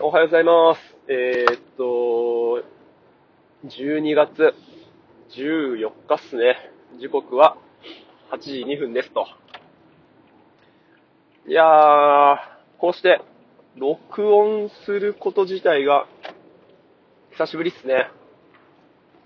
[0.00, 0.80] おはようございます。
[1.06, 2.64] えー、っと、
[3.64, 4.52] 12月
[5.30, 6.56] 14日っすね。
[6.98, 7.56] 時刻は
[8.32, 9.24] 8時2分ですと。
[11.46, 12.36] いやー、
[12.78, 13.20] こうして
[13.76, 16.08] 録音すること自体が
[17.30, 18.10] 久しぶりっすね。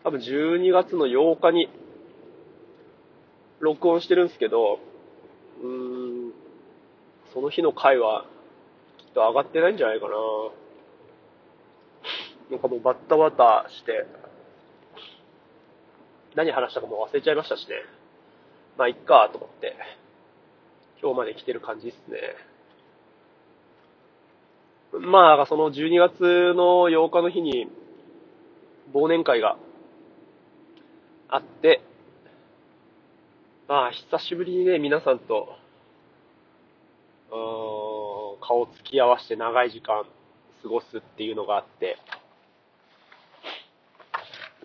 [0.05, 1.71] 多分12月の8日に
[3.61, 4.81] 録音してるんですけど、
[5.63, 6.33] うーん、
[7.33, 8.27] その日の回は
[8.99, 10.15] きっと上がってないんじゃないかな。
[12.51, 14.07] なんかもうバッタバタして、
[16.35, 17.75] 何話したかもう忘れちゃいましたしね。
[18.77, 19.77] まあ、いっかと思って、
[21.03, 22.19] 今日まで来てる感じっすね。
[24.93, 27.69] まあ、その12月の8日の日に、
[28.95, 29.59] 忘年会が
[31.29, 31.83] あって、
[33.69, 35.57] まあ、久しぶりにね、皆さんと、
[37.31, 40.05] うーん、顔つき合わせて長い時間
[40.63, 41.99] 過ごすっていうのがあって、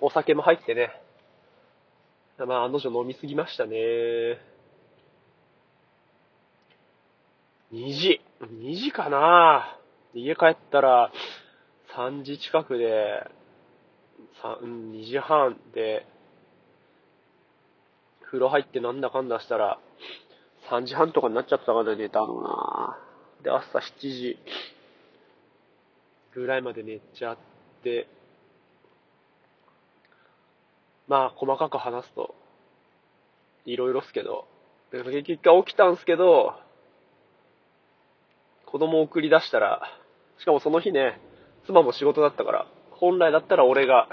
[0.06, 0.92] お酒も入ってね、
[2.38, 3.78] まあ、あの女飲みすぎましたね。
[7.72, 9.80] 2時、2時かな
[10.14, 11.10] 家帰ったら
[11.96, 13.26] 3時近くで、
[14.44, 16.06] 2時半で、
[18.26, 19.80] 風呂入ってなんだかんだしたら、
[20.70, 23.00] 3時半とかになっちゃったかな、寝たのな。
[23.42, 24.38] で、朝7時
[26.34, 27.38] ぐらいまで寝ちゃっ
[27.84, 28.10] て、
[31.08, 32.36] まあ、細かく話すと、
[33.66, 34.46] いろいろっすけど、
[34.92, 36.54] で結局起きたんすけど、
[38.66, 39.82] 子供送り出したら、
[40.40, 41.20] しかもその日ね、
[41.66, 44.08] 妻も仕事だったから、本来だったら俺が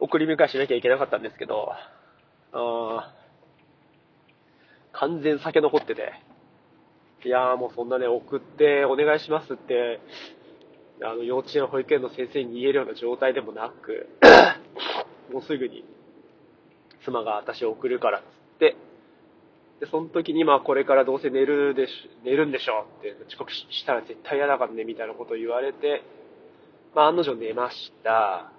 [0.00, 1.72] 送り迎えしなきゃいけなかったんですけど、
[2.52, 6.12] あー完全酒残ってて、
[7.24, 10.00] いやーもうそんなね、送ってお願いしますって、
[11.02, 14.08] あの、幼稚園、保育園の先生に言えるような状態でもなく、
[15.32, 15.84] もうすぐに、
[17.04, 18.28] 妻が私を送るからっつっ
[18.58, 18.76] て、
[19.80, 21.90] で、その時にまあこれからどうせ寝るでし、
[22.24, 26.02] 寝るんでしょって、遅刻ししたら絶対嫌だからね、みたいなことを言われて、
[26.94, 28.50] まあ案の定寝ました。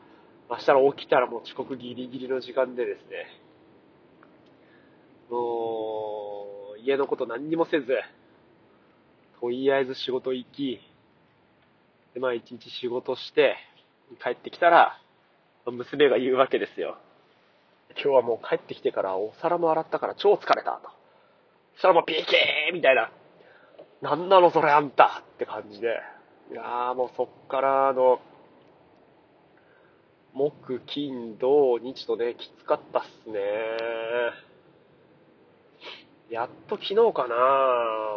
[0.49, 3.25] まあしたら起きたらもう遅刻ギリギリの時間でですね、
[5.29, 7.87] もう、家のこと何にもせず、
[9.41, 10.79] とりあえず仕事行き、
[12.13, 13.55] で、まあ一日仕事して、
[14.23, 14.97] 帰ってきたら、
[15.71, 16.97] 娘が言うわけですよ。
[17.91, 20.89] 今日はもう帰ってきてからお皿も洗ったから超疲れたと。
[21.75, 23.11] そしたらもうピーキーみたいな。
[24.01, 25.87] なんなのそれあんたって感じで。
[26.51, 28.19] いやーもうそっからあの、
[30.33, 33.39] 木、金、土、日とね、きつかったっすね。
[36.29, 37.35] やっと昨日かな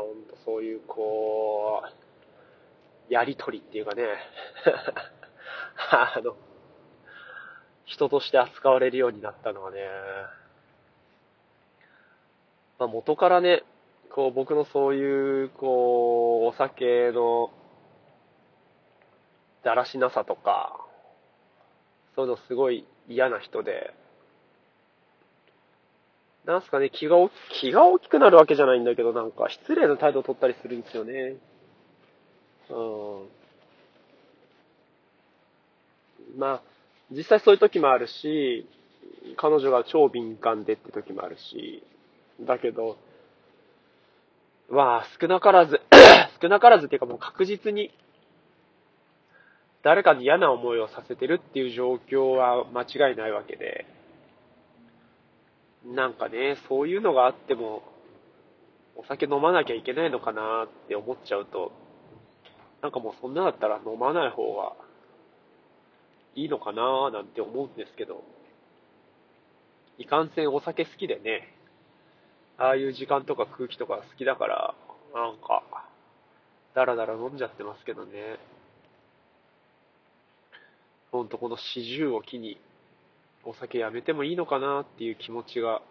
[0.02, 1.82] ほんとそういうこ
[3.08, 4.04] う、やりとりっていうかね、
[5.90, 6.36] あの、
[7.90, 9.78] 人として扱われるようになったのはね、
[12.78, 13.64] まあ元からね、
[14.14, 17.50] こう僕のそういう、こう、お酒の
[19.64, 20.80] だらしなさとか、
[22.14, 23.92] そういうのすごい嫌な人で、
[26.46, 31.34] なんすかね、気が大き、気が大きくなるわけじゃないんだけど、なんか失礼な態度を取ったりするんですよね。
[32.70, 32.74] う
[36.36, 36.38] ん。
[36.38, 36.62] まあ、
[37.10, 38.66] 実際そういう時もあるし、
[39.36, 41.82] 彼女が超敏感でって時もあるし、
[42.40, 42.96] だけど、
[44.70, 45.80] まあ、少なからず、
[46.40, 47.90] 少なからずっていうかもう確実に、
[49.82, 53.86] 誰かに嫌な思いをさせてるっていう状況は間違いないわけで、
[55.84, 57.82] なんかね、そういうのがあっても、
[58.94, 61.72] お酒飲まなきゃいけないのかなって思っちゃうと、
[62.82, 64.72] なんかもうそんなだったら飲まない方が
[66.34, 68.22] いいのかななんて思うんですけど、
[69.98, 71.54] いかんせんお酒好きでね、
[72.56, 74.74] ああいう時間とか空気とか好きだから、
[75.14, 75.62] なんか、
[76.74, 78.38] だらだら飲んじゃってますけどね。
[81.10, 82.58] ほんとこの四十を機に、
[83.44, 85.82] お酒やめてもいいのかなっていう気持ちが、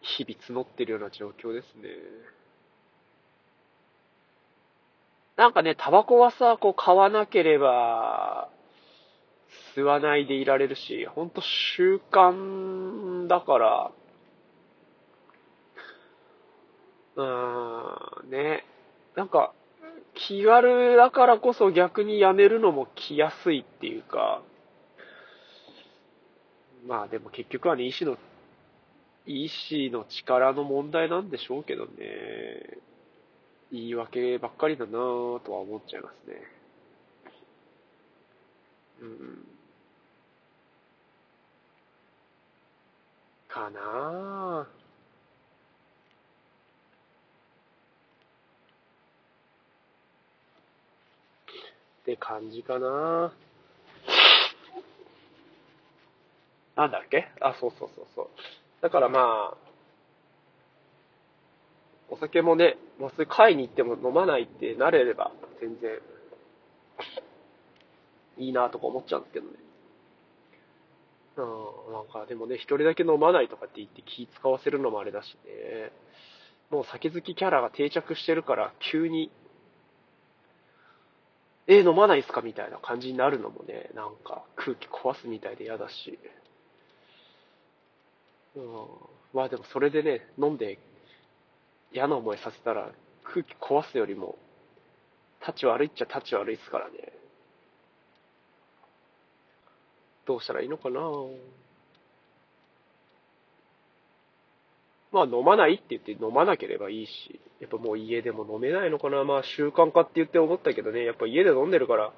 [0.00, 1.90] 日々募ってるような状況ですね。
[5.36, 8.48] なんかね、タバコはさ、こう買わなければ、
[9.74, 13.92] 吸わないでいられるし、ほんと習慣だから、
[17.16, 18.64] うーん、ね。
[19.14, 19.52] なんか、
[20.14, 24.42] 気軽だからこそ逆にやめるのも来やすいっていうか、
[26.86, 28.16] まあでも結局はね、意志の、
[29.26, 32.78] 意志の力の問題なんでしょうけどね。
[33.76, 36.42] 言い訳ばっかりだなぁとは思っちゃいますね。
[39.02, 39.46] うん。
[43.48, 44.64] かなぁ。
[44.64, 44.68] っ
[52.06, 53.32] て感じかな
[56.76, 57.28] なんだっけ？
[57.40, 58.28] あ、そうそうそうそう。
[58.80, 59.65] だからまあ、
[62.08, 65.98] お酒もね、もうそういう会に行っても飲まないってなれれば、全然、
[68.38, 69.52] いいなとか思っちゃうんですけどね。
[71.38, 75.92] うん、なんかでもね、一人だけ飲まないとかって言って気使わせるのもあれだしね。
[76.70, 79.30] もう酒好きキャラが定着してるから、急に、
[81.68, 86.18] え飲まないっすかみたいな感じになるのもね、なんか空気壊すみたいで嫌だし。
[88.54, 88.86] うん、
[89.34, 90.78] まあでもそれでね、飲んで
[91.96, 92.90] 嫌な思いさせたら
[93.24, 94.36] 空気壊すよりも、
[95.40, 96.92] 立ち悪いっちゃ立ち悪いっすからね。
[100.26, 101.00] どうしたらいいのかな？
[105.12, 109.24] まあ飲まないって言って飲まなければいいし、やっぱもう家でも飲めないのかな。
[109.24, 112.12] まあ習慣化って言って思ったけどね、やっぱ家で飲んでるから、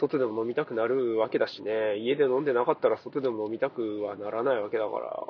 [0.00, 5.24] 外でも飲みたくなるわけだしね、家で飲んでなかったら外でも飲みたくはならないわけだから、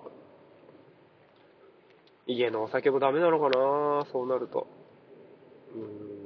[2.27, 4.07] 家のお酒もダメなのかな？
[4.13, 4.67] そうなると。
[5.75, 6.25] うん。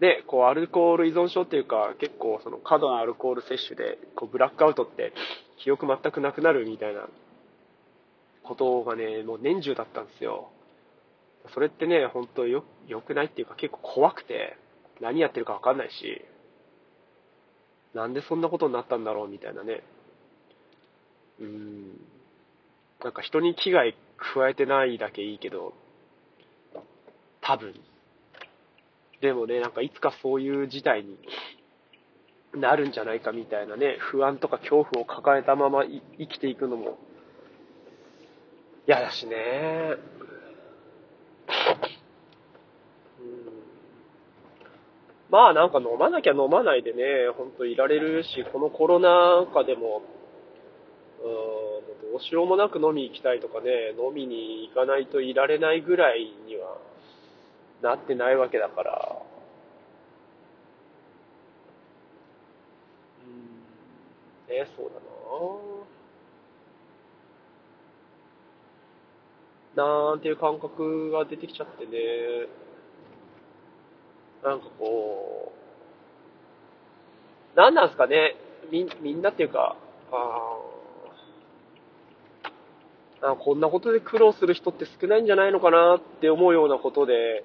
[0.00, 5.12] で、こう、アルコール依存症っていうか、結構、その、過度なアルコール摂取で、こう、ブラックアウトって、
[5.56, 7.08] 記憶全くなくなるみたいな、
[8.44, 10.50] ことがね、もう年中だったんですよ。
[11.52, 14.56] それってね、本当よ、良くないっていうか、結構怖くて、
[15.00, 16.22] 何やってるかわかんないし、
[17.92, 19.82] なんでそんなことになったんだろうみたいなね。
[21.40, 22.00] うん。
[23.02, 25.72] なんか人に危害加えてないだけいいけど、
[27.40, 27.74] 多分。
[29.20, 31.18] でもね、なんかいつかそういう事態に
[32.54, 36.98] なるんじゃないかみたいなね、不安とか恐怖を抱えたまま生きていくのも
[38.86, 39.96] 嫌だしね。
[45.30, 47.02] まあなんか飲まなきゃ飲まないでね、
[47.36, 50.02] ほんといられるし、このコロナ禍でも
[51.24, 56.78] う、どうしようもなく飲み行きたいとかね、飲みに行かないといられないぐらいには
[57.82, 59.22] なってないわけだから、
[64.48, 65.78] うん、ね、そうだな。
[69.76, 72.48] なんていう感覚が出てきちゃってね、
[74.42, 75.52] なんかこ
[77.54, 78.34] う、なんなんすかね、
[78.70, 79.76] み、みんなっていうか、
[80.10, 80.47] ああ
[83.20, 87.44] あこんなことで苦労する人って少ないんじゃないのかなって思うようなことで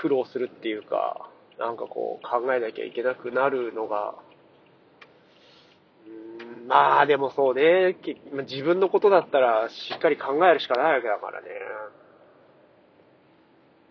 [0.00, 1.28] 苦労するっていうか、
[1.58, 4.14] なんかこう考えなきゃいけなくなるのが、
[6.06, 7.96] うんまあでもそうね、
[8.48, 11.48] 自分のことだったらしっかり考えるしかないわけだからね。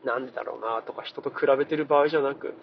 [0.04, 2.56] なんでだろうなとか人と比べてる場合じゃなく、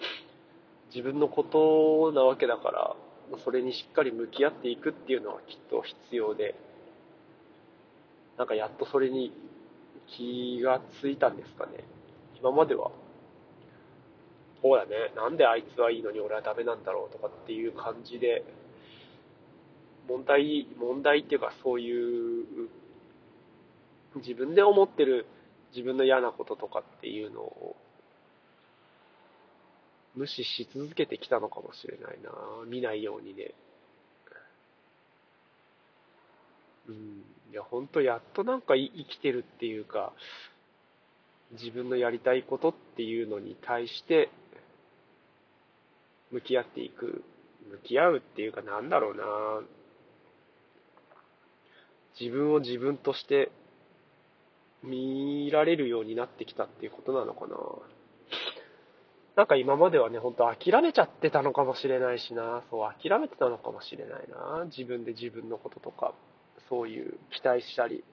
[0.94, 2.96] 自分のことなわけだから、
[3.44, 6.54] それにしっかり向き合っていくっていうのはきっと必要で、
[8.40, 9.34] なんかやっとそれに
[10.16, 11.84] 気がついたんですかね。
[12.38, 12.90] 今までは、
[14.62, 18.42] そうだね、なんであいつはいいのに俺はダメなんだろうとかっていう感じで、
[20.08, 22.46] 問題、問題っていうかそういう、
[24.16, 25.26] 自分で思ってる
[25.76, 27.76] 自分の嫌なこととかっていうのを、
[30.14, 32.30] 無視し続けてきたのかもしれないな
[32.66, 33.52] 見ないようにね。
[36.90, 37.24] うん。
[37.52, 40.12] いや、ほんとやっとなんか生きてるっていうか、
[41.52, 44.30] 自分のやりたいことっていうのに対して、
[46.30, 47.24] 向き合っていく。
[47.70, 49.22] 向き合うっていうかなんだろうな
[52.18, 53.50] 自分を自分として
[54.82, 57.56] 見られるようになってきたっていうことなのかな
[59.36, 66.12] なんか今まではね、ほんと諦めちゃってたのかもしれないしな、そう、諦めてたのかもしれないな、自分で自分のこととか。
[66.70, 68.04] そういう期待したり、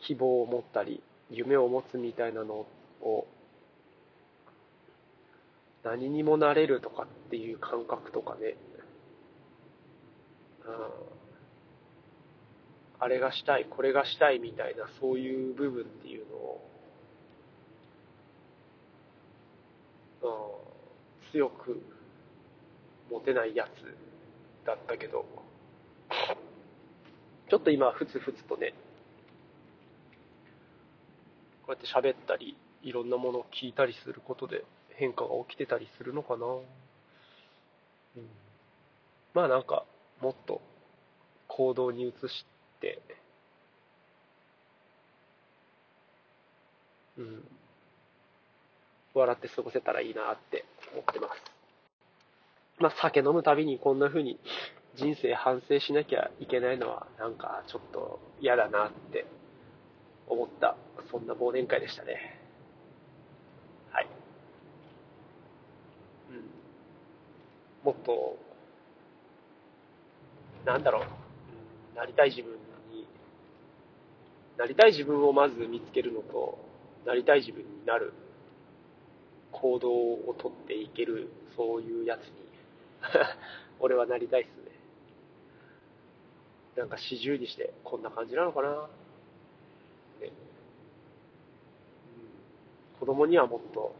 [0.00, 2.66] 希望を持ったり、夢を持つみたいなの
[3.00, 3.26] を、
[5.84, 8.56] 何にもなれるとかっていう感覚とかね、
[10.66, 10.74] うん、
[12.98, 16.70] あれがしたい、これがしたいみたいな、そういう部分っていうのを、
[20.22, 21.80] うん、強く
[23.12, 25.24] 持てないやつだったけど、
[27.48, 28.74] ちょっと今、ふつふつとね、
[31.64, 36.46] こうやって喋ったり、いろんなものを聞いたりすることで変化が起きてたりするのかな。
[36.46, 38.28] うん、
[39.34, 39.84] まあなんか、
[40.20, 40.60] もっと
[41.46, 42.46] 行動に移し
[42.80, 43.00] て、
[47.18, 47.44] うん、
[49.14, 51.32] 笑って過ごせたらいいなって思ってます。
[52.78, 54.38] まあ酒飲むたびにこんな風に
[54.96, 59.26] 人生反省しなきゃいけないのはなんかちょっと嫌だなって
[60.26, 60.76] 思った
[61.10, 62.40] そんな忘年会でしたね。
[63.92, 64.08] はい。
[66.30, 67.92] うん。
[67.92, 68.38] もっと
[70.64, 71.96] なんだろう。
[71.96, 72.52] なりたい自分
[72.90, 73.06] に
[74.58, 76.58] なりたい自分をまず見つけるのと
[77.06, 78.12] なりたい自分になる
[79.52, 82.26] 行動をとっていけるそういうやつに
[83.80, 84.65] 俺はなりたいっす。
[86.76, 88.76] なんか四十にしてこんな感じなのかな、ね。
[90.22, 90.32] うん、
[93.00, 93.94] 子供にはもっと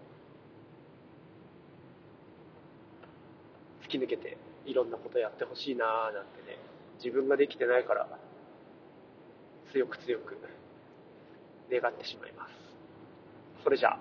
[3.84, 6.58] 突き抜けていろんなことやってほしいなーなんてね。
[7.02, 8.08] 自分ができてないから
[9.72, 10.36] 強く強く
[11.70, 12.52] 願ってしまいます。
[13.62, 13.98] それじゃあ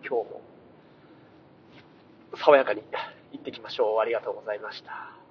[0.00, 0.40] 今日も
[2.36, 2.82] 爽やかに
[3.32, 3.98] 行ってきましょう。
[4.00, 5.21] ありがとうございました。